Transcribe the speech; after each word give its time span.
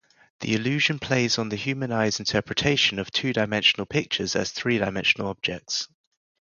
The 0.39 0.55
illusion 0.55 0.97
plays 0.97 1.37
on 1.37 1.49
the 1.49 1.55
human 1.55 1.91
eye's 1.91 2.17
interpretation 2.19 2.97
of 2.97 3.11
two-dimensional 3.11 3.85
pictures 3.85 4.35
as 4.35 4.51
three-dimensional 4.51 5.27
objects. 5.27 5.89